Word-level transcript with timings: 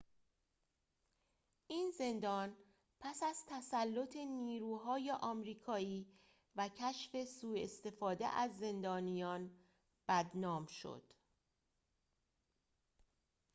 این 1.67 1.91
زندان 1.97 2.57
پس 2.99 3.23
از 3.23 3.37
تسلط 3.47 4.15
نیروهای 4.15 5.11
آمریکایی 5.21 6.07
و 6.55 6.69
کشف 6.75 7.23
سوء 7.29 7.63
استفاده 7.63 8.27
از 8.27 8.57
زندانیان 8.57 9.51
بدنام 10.07 10.65
شد 10.65 11.03